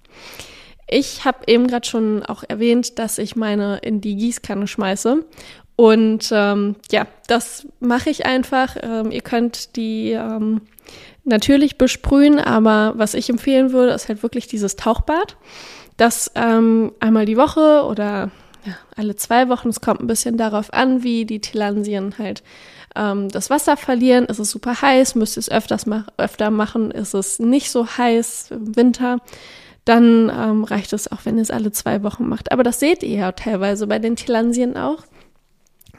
Ich 0.89 1.25
habe 1.25 1.39
eben 1.45 1.67
gerade 1.67 1.87
schon 1.87 2.23
auch 2.23 2.43
erwähnt, 2.47 2.97
dass 2.97 3.19
ich 3.19 3.35
meine 3.35 3.77
in 3.83 4.01
die 4.01 4.15
Gießkanne 4.15 4.65
schmeiße. 4.65 5.23
Und 5.79 6.29
ähm, 6.33 6.75
ja, 6.91 7.07
das 7.27 7.65
mache 7.79 8.09
ich 8.09 8.25
einfach. 8.25 8.75
Ähm, 8.83 9.11
ihr 9.11 9.21
könnt 9.21 9.77
die 9.77 10.11
ähm, 10.11 10.59
natürlich 11.23 11.77
besprühen, 11.77 12.37
aber 12.37 12.95
was 12.97 13.13
ich 13.13 13.29
empfehlen 13.29 13.71
würde, 13.71 13.93
ist 13.93 14.09
halt 14.09 14.21
wirklich 14.21 14.47
dieses 14.47 14.75
Tauchbad. 14.75 15.37
Das 15.95 16.33
ähm, 16.35 16.91
einmal 16.99 17.25
die 17.25 17.37
Woche 17.37 17.85
oder 17.85 18.29
ja, 18.65 18.73
alle 18.97 19.15
zwei 19.15 19.47
Wochen. 19.47 19.69
Es 19.69 19.79
kommt 19.79 20.01
ein 20.01 20.07
bisschen 20.07 20.35
darauf 20.35 20.73
an, 20.73 21.01
wie 21.01 21.23
die 21.23 21.39
Tilansien 21.39 22.15
halt 22.17 22.43
ähm, 22.97 23.29
das 23.29 23.49
Wasser 23.49 23.77
verlieren. 23.77 24.25
Ist 24.25 24.39
es 24.39 24.51
super 24.51 24.81
heiß, 24.81 25.15
müsst 25.15 25.37
ihr 25.37 25.41
es 25.43 25.49
öfters 25.49 25.85
mach 25.85 26.09
öfter 26.17 26.51
machen. 26.51 26.91
Ist 26.91 27.13
es 27.13 27.39
nicht 27.39 27.71
so 27.71 27.87
heiß 27.87 28.51
im 28.51 28.75
Winter, 28.75 29.19
dann 29.85 30.29
ähm, 30.29 30.65
reicht 30.65 30.91
es 30.91 31.09
auch, 31.09 31.19
wenn 31.23 31.37
ihr 31.37 31.41
es 31.41 31.51
alle 31.51 31.71
zwei 31.71 32.03
Wochen 32.03 32.27
macht. 32.27 32.51
Aber 32.51 32.63
das 32.63 32.81
seht 32.81 33.01
ihr 33.01 33.17
ja 33.17 33.31
teilweise 33.31 33.87
bei 33.87 33.99
den 33.99 34.17
Tilansien 34.17 34.75
auch. 34.75 35.03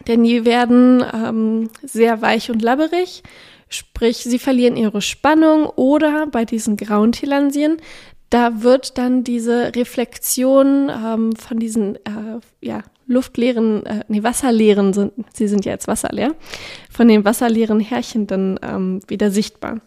Denn 0.09 0.25
die 0.25 0.45
werden 0.45 1.05
ähm, 1.13 1.71
sehr 1.83 2.23
weich 2.23 2.51
und 2.51 2.63
labberig, 2.63 3.23
sprich, 3.69 4.19
sie 4.19 4.39
verlieren 4.39 4.77
ihre 4.77 5.03
Spannung 5.03 5.67
oder 5.67 6.27
bei 6.27 6.45
diesen 6.45 6.77
grauen 6.77 7.13
Tilansien, 7.13 7.77
da 8.31 8.63
wird 8.63 8.97
dann 8.97 9.25
diese 9.25 9.75
Reflexion 9.75 10.89
ähm, 10.89 11.35
von 11.35 11.59
diesen 11.59 11.97
äh, 11.97 12.41
ja, 12.61 12.83
luftleeren, 13.07 13.85
äh, 13.85 14.05
nee, 14.09 14.23
wasserleeren 14.23 14.93
sind, 14.93 15.13
sie 15.35 15.49
sind 15.49 15.65
ja 15.65 15.73
jetzt 15.73 15.89
wasserleer, 15.89 16.35
von 16.91 17.09
den 17.09 17.25
wasserleeren 17.25 17.81
Härchen 17.81 18.29
dann 18.29 18.59
ähm, 18.63 19.01
wieder 19.09 19.33
sichtbar. 19.33 19.81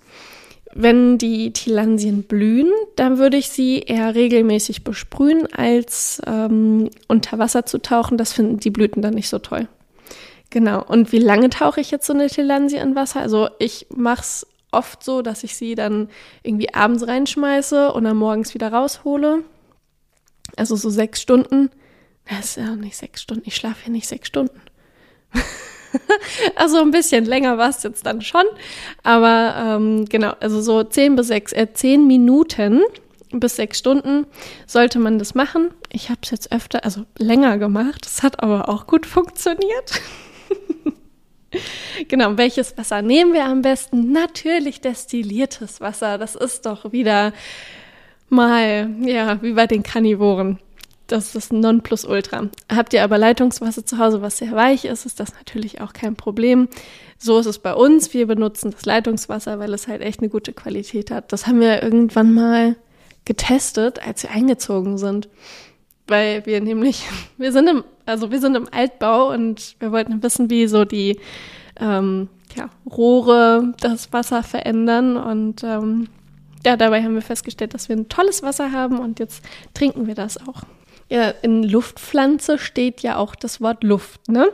Wenn 0.76 1.18
die 1.18 1.54
Tilansien 1.54 2.24
blühen, 2.24 2.72
dann 2.96 3.18
würde 3.20 3.38
ich 3.38 3.50
sie 3.50 3.80
eher 3.80 4.16
regelmäßig 4.16 4.84
besprühen, 4.84 5.48
als 5.54 6.22
ähm, 6.26 6.90
unter 7.08 7.38
Wasser 7.38 7.66
zu 7.66 7.78
tauchen. 7.78 8.18
Das 8.18 8.34
finden 8.34 8.60
die 8.60 8.72
Blüten 8.72 9.02
dann 9.02 9.14
nicht 9.14 9.30
so 9.30 9.38
toll. 9.38 9.68
Genau. 10.54 10.84
Und 10.84 11.12
wie 11.12 11.18
lange 11.18 11.50
tauche 11.50 11.82
ich 11.82 11.90
jetzt 11.90 12.06
so 12.06 12.14
eine 12.14 12.28
Tilansie 12.28 12.76
in 12.76 12.94
Wasser? 12.94 13.22
Also 13.22 13.50
ich 13.58 13.88
mache 13.90 14.22
es 14.22 14.46
oft 14.72 15.04
so, 15.04 15.24
dass 15.24 15.44
ich 15.44 15.56
sie 15.56 15.74
dann 15.74 16.10
irgendwie 16.44 16.72
abends 16.72 17.08
reinschmeiße 17.08 17.92
und 17.92 18.04
dann 18.04 18.18
morgens 18.18 18.54
wieder 18.54 18.72
raushole. 18.72 19.46
Also 20.56 20.76
so 20.76 20.92
sechs 20.92 21.24
Stunden. 21.24 21.72
Das 22.30 22.50
ist 22.50 22.58
ja 22.58 22.76
nicht 22.76 22.96
sechs 22.96 23.24
Stunden. 23.24 23.42
Ich 23.48 23.56
schlafe 23.56 23.86
ja 23.86 23.92
nicht 23.92 24.08
sechs 24.08 24.28
Stunden. 24.28 24.62
also 26.56 26.80
ein 26.82 26.92
bisschen 26.92 27.26
länger 27.26 27.58
war 27.58 27.70
es 27.70 27.82
jetzt 27.82 28.06
dann 28.06 28.22
schon. 28.22 28.46
Aber 29.02 29.56
ähm, 29.58 30.06
genau, 30.06 30.34
also 30.40 30.62
so 30.62 30.84
zehn 30.84 31.16
bis 31.16 31.30
sechs, 31.30 31.52
äh, 31.52 31.74
zehn 31.74 32.06
Minuten 32.06 32.84
bis 33.32 33.56
sechs 33.56 33.80
Stunden 33.80 34.28
sollte 34.68 35.00
man 35.00 35.18
das 35.18 35.34
machen. 35.34 35.72
Ich 35.92 36.12
habe 36.12 36.20
es 36.22 36.30
jetzt 36.30 36.52
öfter, 36.52 36.86
also 36.86 37.06
länger 37.18 37.58
gemacht. 37.58 38.06
Es 38.06 38.22
hat 38.22 38.44
aber 38.44 38.70
auch 38.70 38.86
gut 38.86 39.08
funktioniert. 39.08 40.00
genau, 42.08 42.38
welches 42.38 42.78
Wasser 42.78 43.02
nehmen 43.02 43.34
wir 43.34 43.46
am 43.46 43.62
besten? 43.62 44.12
Natürlich 44.12 44.82
destilliertes 44.82 45.82
Wasser. 45.82 46.18
Das 46.18 46.36
ist 46.36 46.66
doch 46.66 46.92
wieder 46.92 47.34
mal, 48.30 48.90
ja, 49.02 49.42
wie 49.42 49.54
bei 49.54 49.68
den 49.68 49.84
Karnivoren. 49.84 50.60
Das 51.08 51.36
ist 51.36 51.52
Nonplusultra. 51.52 52.50
Habt 52.74 52.94
ihr 52.94 53.04
aber 53.04 53.18
Leitungswasser 53.18 53.86
zu 53.86 53.98
Hause, 53.98 54.22
was 54.22 54.38
sehr 54.38 54.54
weich 54.54 54.86
ist, 54.86 55.06
ist 55.06 55.20
das 55.20 55.34
natürlich 55.34 55.82
auch 55.82 55.94
kein 55.94 56.16
Problem. 56.16 56.70
So 57.18 57.40
ist 57.40 57.46
es 57.46 57.60
bei 57.60 57.74
uns. 57.74 58.14
Wir 58.14 58.26
benutzen 58.26 58.72
das 58.72 58.86
Leitungswasser, 58.86 59.60
weil 59.60 59.74
es 59.74 59.88
halt 59.88 60.02
echt 60.02 60.20
eine 60.20 60.30
gute 60.30 60.54
Qualität 60.54 61.12
hat. 61.12 61.32
Das 61.32 61.46
haben 61.46 61.60
wir 61.60 61.84
irgendwann 61.84 62.34
mal 62.34 62.76
getestet, 63.26 64.06
als 64.06 64.24
wir 64.24 64.32
eingezogen 64.32 64.98
sind. 64.98 65.30
Weil 66.08 66.46
wir 66.46 66.62
nämlich, 66.62 67.04
wir 67.38 67.52
sind 67.52 67.70
im, 67.70 67.84
also 68.06 68.32
wir 68.32 68.40
sind 68.40 68.56
im 68.56 68.68
Altbau 68.72 69.32
und 69.32 69.76
wir 69.80 69.92
wollten 69.92 70.22
wissen, 70.24 70.50
wie 70.50 70.68
so 70.68 70.86
die 70.86 71.20
ähm, 71.80 72.30
ja, 72.56 72.70
Rohre 72.90 73.74
das 73.80 74.14
Wasser 74.14 74.44
verändern. 74.44 75.18
Und 75.18 75.64
ähm, 75.64 76.08
ja, 76.66 76.78
dabei 76.78 77.04
haben 77.04 77.16
wir 77.16 77.22
festgestellt, 77.22 77.74
dass 77.74 77.90
wir 77.90 77.96
ein 77.96 78.10
tolles 78.10 78.44
Wasser 78.44 78.72
haben 78.72 79.00
und 79.00 79.20
jetzt 79.20 79.44
trinken 79.74 80.08
wir 80.08 80.16
das 80.16 80.38
auch. 80.48 80.64
Ja, 81.10 81.30
in 81.42 81.64
Luftpflanze 81.64 82.58
steht 82.58 83.02
ja 83.02 83.18
auch 83.18 83.36
das 83.36 83.62
Wort 83.62 83.84
Luft, 83.84 84.30
ne? 84.30 84.50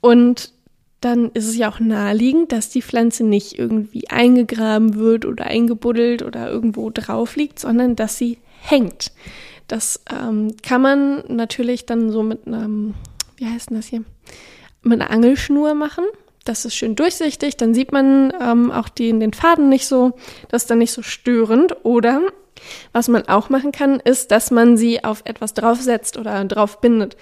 Und 0.00 0.52
dann 1.00 1.30
ist 1.32 1.46
es 1.46 1.56
ja 1.56 1.70
auch 1.70 1.80
naheliegend, 1.80 2.50
dass 2.50 2.70
die 2.70 2.82
Pflanze 2.82 3.24
nicht 3.24 3.58
irgendwie 3.58 4.08
eingegraben 4.08 4.94
wird 4.94 5.26
oder 5.26 5.44
eingebuddelt 5.44 6.22
oder 6.22 6.50
irgendwo 6.50 6.90
drauf 6.90 7.36
liegt, 7.36 7.58
sondern 7.58 7.94
dass 7.94 8.16
sie 8.16 8.38
hängt. 8.60 9.12
Das 9.68 10.00
ähm, 10.10 10.56
kann 10.62 10.82
man 10.82 11.24
natürlich 11.28 11.86
dann 11.86 12.10
so 12.10 12.22
mit 12.22 12.46
einem, 12.46 12.94
wie 13.36 13.46
heißt 13.46 13.70
denn 13.70 13.76
das 13.76 13.86
hier, 13.86 14.04
mit 14.82 15.00
einer 15.00 15.10
Angelschnur 15.10 15.74
machen. 15.74 16.04
Das 16.44 16.66
ist 16.66 16.74
schön 16.74 16.94
durchsichtig, 16.94 17.56
dann 17.56 17.72
sieht 17.72 17.90
man 17.90 18.32
ähm, 18.38 18.70
auch 18.70 18.90
die, 18.90 19.18
den 19.18 19.32
Faden 19.32 19.70
nicht 19.70 19.86
so, 19.86 20.12
das 20.48 20.62
ist 20.62 20.70
dann 20.70 20.78
nicht 20.78 20.92
so 20.92 21.00
störend. 21.00 21.74
Oder 21.84 22.20
was 22.92 23.08
man 23.08 23.26
auch 23.28 23.48
machen 23.48 23.72
kann, 23.72 23.98
ist, 24.00 24.30
dass 24.30 24.50
man 24.50 24.76
sie 24.76 25.02
auf 25.02 25.22
etwas 25.24 25.54
draufsetzt 25.54 26.18
oder 26.18 26.44
drauf 26.44 26.80
bindet. 26.82 27.16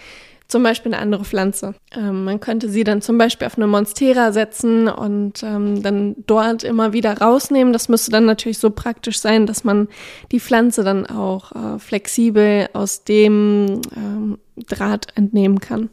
Zum 0.53 0.65
Beispiel 0.65 0.93
eine 0.93 1.01
andere 1.01 1.25
Pflanze. 1.25 1.75
Ähm, 1.97 2.25
man 2.25 2.39
könnte 2.39 2.69
sie 2.69 2.85
dann 2.85 3.01
zum 3.01 3.17
Beispiel 3.17 3.47
auf 3.47 3.57
eine 3.57 3.67
Monstera 3.67 4.33
setzen 4.33 4.87
und 4.87 5.43
ähm, 5.43 5.83
dann 5.83 6.15
dort 6.27 6.63
immer 6.63 6.93
wieder 6.93 7.17
rausnehmen. 7.17 7.73
Das 7.73 7.89
müsste 7.89 8.11
dann 8.11 8.27
natürlich 8.27 8.59
so 8.59 8.69
praktisch 8.69 9.19
sein, 9.19 9.47
dass 9.47 9.65
man 9.65 9.89
die 10.31 10.41
Pflanze 10.41 10.85
dann 10.85 11.07
auch 11.07 11.53
äh, 11.53 11.79
flexibel 11.79 12.69
aus 12.75 13.03
dem 13.05 13.81
ähm, 13.97 14.37
Draht 14.69 15.07
entnehmen 15.15 15.59
kann. 15.59 15.89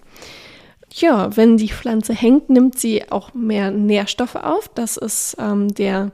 Ja, 0.91 1.37
wenn 1.37 1.55
die 1.55 1.69
Pflanze 1.69 2.11
hängt, 2.11 2.49
nimmt 2.49 2.77
sie 2.77 3.09
auch 3.09 3.33
mehr 3.33 3.71
Nährstoffe 3.71 4.35
auf. 4.35 4.69
Das 4.75 4.97
ist 4.97 5.37
ähm, 5.39 5.73
der 5.73 6.11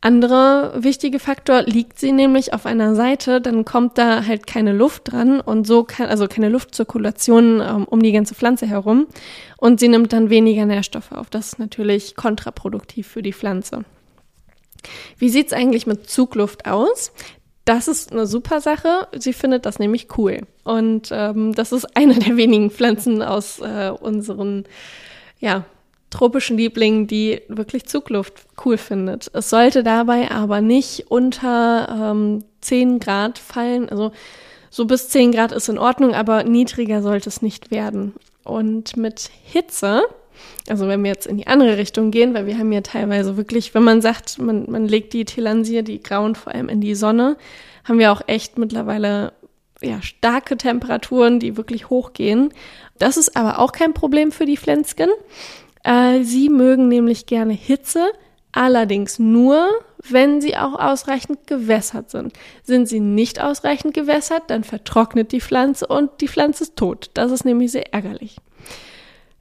andere 0.00 0.72
wichtige 0.76 1.18
Faktor, 1.18 1.62
liegt 1.62 1.98
sie 1.98 2.12
nämlich 2.12 2.52
auf 2.52 2.66
einer 2.66 2.94
Seite, 2.94 3.40
dann 3.40 3.64
kommt 3.64 3.98
da 3.98 4.24
halt 4.24 4.46
keine 4.46 4.72
Luft 4.72 5.12
dran 5.12 5.40
und 5.40 5.66
so 5.66 5.84
kann, 5.84 6.08
also 6.08 6.28
keine 6.28 6.48
Luftzirkulation 6.48 7.60
ähm, 7.60 7.84
um 7.84 8.00
die 8.02 8.12
ganze 8.12 8.34
Pflanze 8.34 8.66
herum 8.66 9.06
und 9.56 9.80
sie 9.80 9.88
nimmt 9.88 10.12
dann 10.12 10.30
weniger 10.30 10.66
Nährstoffe 10.66 11.12
auf. 11.12 11.30
Das 11.30 11.46
ist 11.46 11.58
natürlich 11.58 12.14
kontraproduktiv 12.14 13.08
für 13.08 13.22
die 13.22 13.32
Pflanze. 13.32 13.84
Wie 15.18 15.30
sieht's 15.30 15.52
eigentlich 15.52 15.86
mit 15.86 16.08
Zugluft 16.08 16.66
aus? 16.66 17.12
Das 17.64 17.88
ist 17.88 18.12
eine 18.12 18.26
super 18.26 18.60
Sache. 18.60 19.08
Sie 19.18 19.32
findet 19.32 19.66
das 19.66 19.80
nämlich 19.80 20.16
cool. 20.16 20.42
Und 20.62 21.08
ähm, 21.10 21.52
das 21.52 21.72
ist 21.72 21.84
eine 21.96 22.14
der 22.14 22.36
wenigen 22.36 22.70
Pflanzen 22.70 23.22
aus 23.22 23.60
äh, 23.60 23.90
unseren 23.90 24.64
ja, 25.38 25.64
tropischen 26.16 26.56
Lieblingen, 26.56 27.06
die 27.06 27.42
wirklich 27.48 27.84
Zugluft 27.84 28.46
cool 28.64 28.78
findet. 28.78 29.30
Es 29.34 29.50
sollte 29.50 29.82
dabei 29.82 30.30
aber 30.30 30.62
nicht 30.62 31.10
unter 31.10 32.12
ähm, 32.12 32.42
10 32.62 33.00
Grad 33.00 33.38
fallen. 33.38 33.90
Also 33.90 34.12
so 34.70 34.86
bis 34.86 35.10
10 35.10 35.32
Grad 35.32 35.52
ist 35.52 35.68
in 35.68 35.78
Ordnung, 35.78 36.14
aber 36.14 36.44
niedriger 36.44 37.02
sollte 37.02 37.28
es 37.28 37.42
nicht 37.42 37.70
werden. 37.70 38.14
Und 38.44 38.96
mit 38.96 39.30
Hitze, 39.44 40.04
also 40.68 40.88
wenn 40.88 41.02
wir 41.02 41.10
jetzt 41.10 41.26
in 41.26 41.36
die 41.36 41.48
andere 41.48 41.76
Richtung 41.76 42.10
gehen, 42.10 42.32
weil 42.32 42.46
wir 42.46 42.56
haben 42.56 42.72
ja 42.72 42.80
teilweise 42.80 43.36
wirklich, 43.36 43.74
wenn 43.74 43.84
man 43.84 44.00
sagt, 44.00 44.38
man, 44.38 44.70
man 44.70 44.88
legt 44.88 45.12
die 45.12 45.26
Telansier, 45.26 45.82
die 45.82 46.02
grauen 46.02 46.34
vor 46.34 46.54
allem 46.54 46.70
in 46.70 46.80
die 46.80 46.94
Sonne, 46.94 47.36
haben 47.84 47.98
wir 47.98 48.10
auch 48.10 48.22
echt 48.26 48.56
mittlerweile 48.56 49.34
ja, 49.82 50.00
starke 50.00 50.56
Temperaturen, 50.56 51.40
die 51.40 51.58
wirklich 51.58 51.90
hochgehen. 51.90 52.54
Das 52.98 53.18
ist 53.18 53.36
aber 53.36 53.58
auch 53.58 53.72
kein 53.72 53.92
Problem 53.92 54.32
für 54.32 54.46
die 54.46 54.56
Pflänzchen. 54.56 55.10
Äh, 55.86 56.24
sie 56.24 56.48
mögen 56.48 56.88
nämlich 56.88 57.26
gerne 57.26 57.52
Hitze, 57.52 58.10
allerdings 58.50 59.20
nur, 59.20 59.68
wenn 60.02 60.40
sie 60.40 60.56
auch 60.56 60.74
ausreichend 60.74 61.46
gewässert 61.46 62.10
sind. 62.10 62.32
Sind 62.64 62.88
sie 62.88 62.98
nicht 62.98 63.40
ausreichend 63.40 63.94
gewässert, 63.94 64.42
dann 64.48 64.64
vertrocknet 64.64 65.30
die 65.30 65.40
Pflanze 65.40 65.86
und 65.86 66.10
die 66.20 66.28
Pflanze 66.28 66.64
ist 66.64 66.76
tot. 66.76 67.10
Das 67.14 67.30
ist 67.30 67.44
nämlich 67.44 67.70
sehr 67.70 67.94
ärgerlich. 67.94 68.38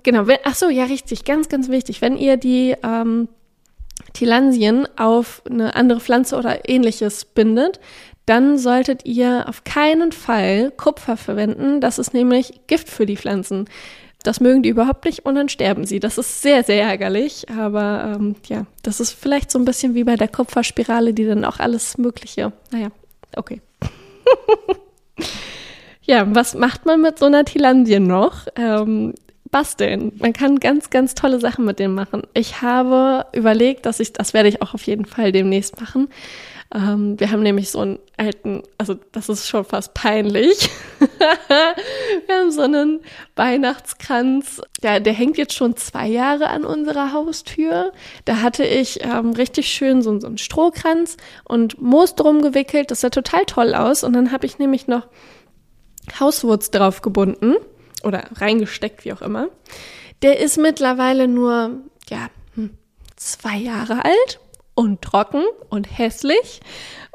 Genau, 0.03 0.27
wenn, 0.27 0.37
ach 0.43 0.53
so, 0.53 0.69
ja, 0.69 0.83
richtig, 0.83 1.25
ganz, 1.25 1.49
ganz 1.49 1.69
wichtig. 1.69 2.01
Wenn 2.01 2.15
ihr 2.15 2.37
die 2.37 2.75
ähm, 2.83 3.27
Tilansien 4.13 4.87
auf 4.97 5.41
eine 5.49 5.75
andere 5.75 5.99
Pflanze 5.99 6.37
oder 6.37 6.69
ähnliches 6.69 7.25
bindet, 7.25 7.79
dann 8.27 8.59
solltet 8.59 9.03
ihr 9.05 9.45
auf 9.47 9.63
keinen 9.63 10.11
Fall 10.11 10.71
Kupfer 10.77 11.17
verwenden. 11.17 11.81
Das 11.81 11.97
ist 11.97 12.13
nämlich 12.13 12.61
Gift 12.67 12.87
für 12.87 13.07
die 13.07 13.17
Pflanzen. 13.17 13.67
Das 14.25 14.39
mögen 14.39 14.63
die 14.63 14.69
überhaupt 14.69 15.05
nicht 15.05 15.25
und 15.25 15.35
dann 15.35 15.49
sterben 15.49 15.85
sie. 15.85 15.99
Das 15.99 16.17
ist 16.17 16.41
sehr, 16.41 16.63
sehr 16.63 16.83
ärgerlich. 16.83 17.45
Aber 17.49 18.15
ähm, 18.15 18.35
ja, 18.47 18.65
das 18.81 18.99
ist 18.99 19.11
vielleicht 19.11 19.51
so 19.51 19.59
ein 19.59 19.65
bisschen 19.65 19.93
wie 19.93 20.03
bei 20.03 20.15
der 20.15 20.27
Kupferspirale, 20.27 21.13
die 21.13 21.25
dann 21.25 21.45
auch 21.45 21.59
alles 21.59 21.99
Mögliche. 21.99 22.51
Naja, 22.71 22.87
okay. 23.35 23.61
ja, 26.01 26.25
was 26.33 26.55
macht 26.55 26.87
man 26.87 27.01
mit 27.01 27.19
so 27.19 27.25
einer 27.25 27.45
Tilandie 27.45 27.99
noch? 27.99 28.47
Ähm, 28.55 29.13
basteln. 29.55 30.11
Man 30.19 30.33
kann 30.33 30.59
ganz, 30.59 30.89
ganz 30.89 31.15
tolle 31.15 31.39
Sachen 31.39 31.63
mit 31.63 31.79
denen 31.79 31.93
machen. 31.93 32.23
Ich 32.33 32.61
habe 32.61 33.25
überlegt, 33.31 33.85
dass 33.85 34.01
ich, 34.01 34.11
das 34.11 34.33
werde 34.33 34.49
ich 34.49 34.61
auch 34.61 34.73
auf 34.73 34.83
jeden 34.83 35.05
Fall 35.05 35.31
demnächst 35.31 35.79
machen, 35.79 36.09
ähm, 36.73 37.17
wir 37.17 37.31
haben 37.31 37.41
nämlich 37.41 37.71
so 37.71 37.79
einen 37.79 37.99
alten, 38.17 38.63
also 38.77 38.95
das 39.13 39.29
ist 39.29 39.47
schon 39.47 39.63
fast 39.63 39.93
peinlich. 39.93 40.69
wir 42.27 42.35
haben 42.35 42.51
so 42.51 42.63
einen 42.63 42.99
Weihnachtskranz, 43.37 44.61
der, 44.83 44.99
der 44.99 45.13
hängt 45.13 45.37
jetzt 45.37 45.53
schon 45.53 45.77
zwei 45.77 46.07
Jahre 46.07 46.49
an 46.49 46.65
unserer 46.65 47.13
Haustür. 47.13 47.93
Da 48.25 48.41
hatte 48.41 48.65
ich 48.65 49.05
ähm, 49.05 49.31
richtig 49.31 49.67
schön 49.67 50.01
so, 50.01 50.19
so 50.19 50.27
einen 50.27 50.37
Strohkranz 50.37 51.15
und 51.45 51.81
Moos 51.81 52.15
drum 52.15 52.41
gewickelt. 52.41 52.91
Das 52.91 52.99
sah 52.99 53.09
total 53.09 53.45
toll 53.45 53.73
aus. 53.73 54.03
Und 54.03 54.11
dann 54.11 54.33
habe 54.33 54.45
ich 54.45 54.59
nämlich 54.59 54.87
noch 54.87 55.07
Hauswurz 56.19 56.71
drauf 56.71 57.01
gebunden 57.01 57.55
oder 58.05 58.23
reingesteckt, 58.35 59.03
wie 59.03 59.13
auch 59.13 59.21
immer. 59.21 59.49
Der 60.21 60.39
ist 60.39 60.57
mittlerweile 60.57 61.27
nur, 61.27 61.81
ja, 62.09 62.29
hm, 62.55 62.71
zwei 63.15 63.57
Jahre 63.57 64.05
alt 64.05 64.39
und 64.75 65.01
trocken 65.01 65.43
und 65.69 65.85
hässlich. 65.97 66.61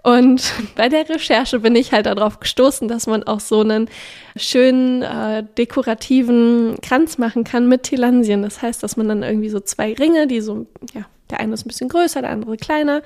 Und 0.03 0.53
bei 0.77 0.89
der 0.89 1.09
Recherche 1.09 1.61
bin 1.61 1.77
ich 1.77 1.93
halt 1.93 2.07
darauf 2.07 2.41
gestoßen, 2.41 2.89
dass 2.89 3.07
man 3.07 3.23
auch 3.23 3.41
so 3.41 3.61
einen 3.61 3.89
schönen 4.37 5.03
äh, 5.03 5.45
dekorativen 5.57 6.77
Kranz 6.83 7.19
machen 7.19 7.45
kann 7.45 7.69
mit 7.69 7.85
Tilansien. 7.85 8.43
Das 8.43 8.63
heißt, 8.63 8.83
dass 8.83 8.97
man 8.97 9.09
dann 9.09 9.23
irgendwie 9.23 9.51
so 9.51 9.61
zwei 9.61 9.95
Ringe, 9.95 10.27
die 10.27 10.41
so, 10.41 10.67
ja, 10.95 11.03
der 11.31 11.41
eine 11.41 11.55
ist 11.55 11.65
ein 11.65 11.69
bisschen 11.69 11.89
größer, 11.89 12.23
der 12.23 12.31
andere 12.31 12.57
kleiner, 12.57 13.03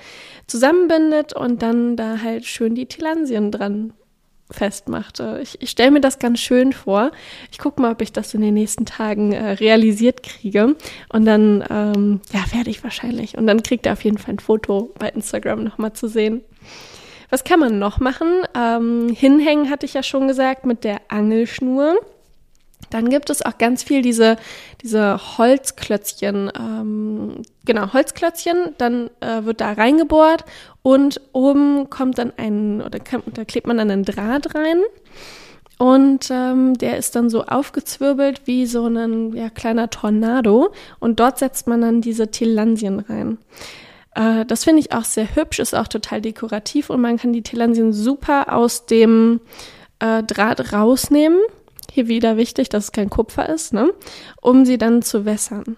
zusammenbindet 0.46 1.34
und 1.34 1.62
dann 1.62 1.96
da 1.96 2.20
halt 2.22 2.46
schön 2.46 2.74
die 2.74 2.86
Tilansien 2.86 3.50
dran 3.50 3.92
festmachte. 4.50 5.40
Ich, 5.42 5.60
ich 5.62 5.70
stelle 5.70 5.90
mir 5.90 6.00
das 6.00 6.18
ganz 6.18 6.40
schön 6.40 6.72
vor. 6.72 7.10
Ich 7.50 7.58
gucke 7.58 7.80
mal, 7.80 7.92
ob 7.92 8.02
ich 8.02 8.12
das 8.12 8.34
in 8.34 8.40
den 8.40 8.54
nächsten 8.54 8.86
Tagen 8.86 9.32
äh, 9.32 9.52
realisiert 9.52 10.22
kriege. 10.22 10.76
Und 11.12 11.24
dann, 11.24 11.64
ähm, 11.70 12.20
ja, 12.32 12.44
werde 12.52 12.70
ich 12.70 12.84
wahrscheinlich. 12.84 13.38
Und 13.38 13.46
dann 13.46 13.62
kriegt 13.62 13.86
er 13.86 13.94
auf 13.94 14.04
jeden 14.04 14.18
Fall 14.18 14.34
ein 14.34 14.38
Foto 14.38 14.92
bei 14.98 15.08
Instagram 15.08 15.64
nochmal 15.64 15.92
zu 15.92 16.08
sehen. 16.08 16.42
Was 17.30 17.44
kann 17.44 17.58
man 17.58 17.78
noch 17.78 18.00
machen? 18.00 18.28
Ähm, 18.54 19.08
hinhängen 19.08 19.70
hatte 19.70 19.86
ich 19.86 19.94
ja 19.94 20.02
schon 20.02 20.28
gesagt 20.28 20.66
mit 20.66 20.84
der 20.84 21.00
Angelschnur. 21.08 21.96
Dann 22.94 23.10
gibt 23.10 23.28
es 23.28 23.44
auch 23.44 23.58
ganz 23.58 23.82
viel 23.82 24.02
diese, 24.02 24.36
diese 24.80 25.36
Holzklötzchen, 25.36 26.48
ähm, 26.56 27.42
genau, 27.64 27.92
Holzklötzchen, 27.92 28.76
dann 28.78 29.10
äh, 29.18 29.44
wird 29.44 29.60
da 29.60 29.72
reingebohrt 29.72 30.44
und 30.82 31.20
oben 31.32 31.90
kommt 31.90 32.18
dann 32.18 32.32
ein, 32.36 32.80
oder 32.80 33.00
kann, 33.00 33.24
da 33.34 33.44
klebt 33.44 33.66
man 33.66 33.78
dann 33.78 33.90
einen 33.90 34.04
Draht 34.04 34.54
rein 34.54 34.80
und 35.76 36.28
ähm, 36.30 36.74
der 36.74 36.96
ist 36.96 37.16
dann 37.16 37.30
so 37.30 37.42
aufgezwirbelt 37.46 38.42
wie 38.44 38.64
so 38.64 38.86
ein 38.86 39.34
ja, 39.34 39.50
kleiner 39.50 39.90
Tornado 39.90 40.72
und 41.00 41.18
dort 41.18 41.40
setzt 41.40 41.66
man 41.66 41.80
dann 41.80 42.00
diese 42.00 42.30
Tilansien 42.30 43.00
rein. 43.00 43.38
Äh, 44.14 44.44
das 44.46 44.62
finde 44.62 44.78
ich 44.78 44.92
auch 44.92 45.04
sehr 45.04 45.34
hübsch, 45.34 45.58
ist 45.58 45.74
auch 45.74 45.88
total 45.88 46.20
dekorativ 46.20 46.90
und 46.90 47.00
man 47.00 47.16
kann 47.16 47.32
die 47.32 47.42
Tilansien 47.42 47.92
super 47.92 48.52
aus 48.52 48.86
dem 48.86 49.40
äh, 49.98 50.22
Draht 50.22 50.72
rausnehmen 50.72 51.40
hier 51.94 52.08
wieder 52.08 52.36
wichtig, 52.36 52.68
dass 52.68 52.84
es 52.84 52.92
kein 52.92 53.08
Kupfer 53.08 53.48
ist, 53.48 53.72
ne? 53.72 53.92
um 54.40 54.64
sie 54.64 54.78
dann 54.78 55.00
zu 55.00 55.24
wässern. 55.24 55.76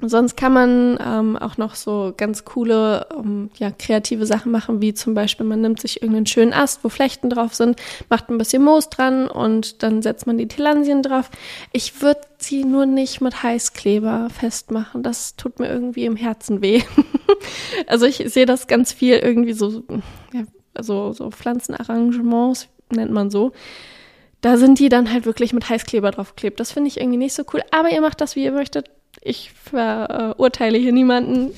Sonst 0.00 0.36
kann 0.36 0.52
man 0.52 0.98
ähm, 1.04 1.36
auch 1.36 1.56
noch 1.56 1.74
so 1.74 2.12
ganz 2.16 2.44
coole, 2.44 3.06
ähm, 3.18 3.50
ja, 3.56 3.72
kreative 3.72 4.26
Sachen 4.26 4.52
machen, 4.52 4.80
wie 4.80 4.94
zum 4.94 5.14
Beispiel, 5.14 5.44
man 5.44 5.60
nimmt 5.60 5.80
sich 5.80 6.02
irgendeinen 6.02 6.26
schönen 6.26 6.52
Ast, 6.52 6.84
wo 6.84 6.88
Flechten 6.88 7.30
drauf 7.30 7.54
sind, 7.54 7.80
macht 8.08 8.28
ein 8.28 8.38
bisschen 8.38 8.62
Moos 8.62 8.90
dran 8.90 9.26
und 9.28 9.82
dann 9.82 10.00
setzt 10.02 10.28
man 10.28 10.38
die 10.38 10.46
Tilansien 10.46 11.02
drauf. 11.02 11.30
Ich 11.72 12.00
würde 12.00 12.20
sie 12.38 12.64
nur 12.64 12.86
nicht 12.86 13.20
mit 13.20 13.42
Heißkleber 13.42 14.28
festmachen. 14.30 15.02
Das 15.02 15.34
tut 15.34 15.58
mir 15.58 15.68
irgendwie 15.68 16.04
im 16.04 16.14
Herzen 16.14 16.62
weh. 16.62 16.82
also 17.88 18.06
ich 18.06 18.22
sehe 18.26 18.46
das 18.46 18.68
ganz 18.68 18.92
viel 18.92 19.16
irgendwie 19.16 19.54
so, 19.54 19.82
ja, 20.32 20.42
so, 20.78 21.12
so 21.12 21.30
Pflanzenarrangements, 21.32 22.68
nennt 22.90 23.10
man 23.10 23.30
so 23.30 23.52
da 24.40 24.56
sind 24.56 24.78
die 24.78 24.88
dann 24.88 25.12
halt 25.12 25.26
wirklich 25.26 25.52
mit 25.52 25.68
Heißkleber 25.68 26.12
draufgeklebt. 26.12 26.60
Das 26.60 26.70
finde 26.72 26.88
ich 26.88 27.00
irgendwie 27.00 27.18
nicht 27.18 27.34
so 27.34 27.42
cool. 27.52 27.62
Aber 27.70 27.90
ihr 27.90 28.00
macht 28.00 28.20
das, 28.20 28.36
wie 28.36 28.44
ihr 28.44 28.52
möchtet. 28.52 28.88
Ich 29.20 29.50
verurteile 29.52 30.78
hier 30.78 30.92
niemanden. 30.92 31.52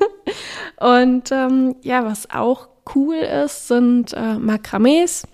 und 0.80 1.30
ähm, 1.30 1.76
ja, 1.82 2.04
was 2.04 2.30
auch 2.30 2.68
cool 2.94 3.16
ist, 3.16 3.68
sind 3.68 4.14
äh, 4.14 4.38
Makramees, 4.38 5.26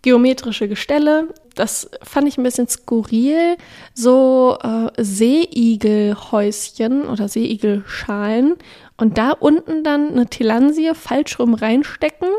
geometrische 0.00 0.68
Gestelle. 0.68 1.34
Das 1.54 1.90
fand 2.02 2.28
ich 2.28 2.38
ein 2.38 2.44
bisschen 2.44 2.66
skurril. 2.66 3.58
So 3.92 4.56
äh, 4.62 4.88
Seeigelhäuschen 5.02 7.06
oder 7.08 7.28
Seeigelschalen 7.28 8.54
und 8.96 9.18
da 9.18 9.32
unten 9.32 9.84
dann 9.84 10.12
eine 10.12 10.28
Tilansie 10.28 10.92
falsch 10.94 11.38
rum 11.38 11.52
reinstecken 11.54 12.30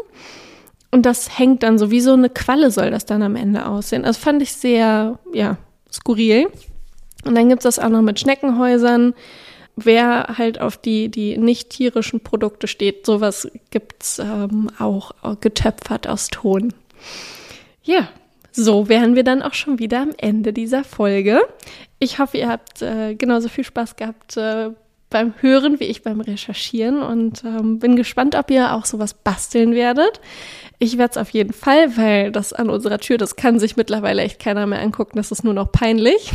und 0.93 1.07
das 1.07 1.39
hängt 1.39 1.63
dann 1.63 1.79
so 1.79 1.89
wie 1.89 2.01
so 2.01 2.13
eine 2.13 2.29
Qualle 2.29 2.69
soll 2.69 2.91
das 2.91 3.05
dann 3.05 3.23
am 3.23 3.35
Ende 3.35 3.65
aussehen. 3.65 4.03
Das 4.03 4.17
fand 4.17 4.43
ich 4.43 4.53
sehr, 4.53 5.17
ja, 5.33 5.57
skurril. 5.91 6.49
Und 7.25 7.33
dann 7.33 7.49
gibt 7.49 7.65
es 7.65 7.75
das 7.75 7.83
auch 7.83 7.89
noch 7.89 8.03
mit 8.03 8.19
Schneckenhäusern. 8.19 9.15
Wer 9.75 10.35
halt 10.37 10.61
auf 10.61 10.77
die, 10.77 11.09
die 11.09 11.39
nicht 11.39 11.71
tierischen 11.71 12.19
Produkte 12.19 12.67
steht, 12.67 13.07
sowas 13.07 13.49
gibt's 13.71 14.19
ähm, 14.19 14.69
auch 14.77 15.13
getöpfert 15.41 16.07
aus 16.07 16.27
Ton. 16.27 16.75
Ja, 17.81 18.09
so 18.51 18.87
wären 18.87 19.15
wir 19.15 19.23
dann 19.23 19.41
auch 19.41 19.55
schon 19.55 19.79
wieder 19.79 19.99
am 19.99 20.11
Ende 20.17 20.53
dieser 20.53 20.83
Folge. 20.83 21.41
Ich 21.97 22.19
hoffe, 22.19 22.37
ihr 22.37 22.49
habt 22.49 22.83
äh, 22.83 23.15
genauso 23.15 23.49
viel 23.49 23.63
Spaß 23.63 23.95
gehabt 23.95 24.37
äh, 24.37 24.69
beim 25.13 25.33
Hören 25.39 25.79
wie 25.79 25.85
ich 25.85 26.01
beim 26.01 26.21
Recherchieren 26.21 27.01
und 27.01 27.43
ähm, 27.43 27.79
bin 27.79 27.95
gespannt, 27.95 28.35
ob 28.35 28.49
ihr 28.49 28.73
auch 28.73 28.85
sowas 28.85 29.13
basteln 29.13 29.73
werdet. 29.73 30.19
Ich 30.83 30.97
werde 30.97 31.11
es 31.11 31.17
auf 31.17 31.29
jeden 31.29 31.53
Fall, 31.53 31.95
weil 31.95 32.29
das 32.33 32.51
an 32.51 32.69
unserer 32.69 32.97
Tür, 32.97 33.17
das 33.17 33.37
kann 33.37 33.57
sich 33.57 33.77
mittlerweile 33.77 34.21
echt 34.21 34.37
keiner 34.37 34.67
mehr 34.67 34.81
angucken. 34.81 35.15
Das 35.15 35.31
ist 35.31 35.45
nur 35.45 35.53
noch 35.53 35.71
peinlich. 35.71 36.29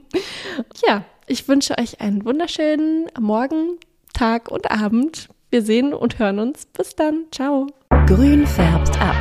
ja, 0.86 1.04
ich 1.26 1.46
wünsche 1.48 1.76
euch 1.76 2.00
einen 2.00 2.24
wunderschönen 2.24 3.08
Morgen, 3.20 3.76
Tag 4.14 4.50
und 4.50 4.70
Abend. 4.70 5.28
Wir 5.50 5.60
sehen 5.60 5.92
und 5.92 6.18
hören 6.18 6.38
uns. 6.38 6.64
Bis 6.64 6.96
dann. 6.96 7.24
Ciao. 7.30 7.66
Grün 8.06 8.46
färbt 8.46 8.98
ab. 9.02 9.16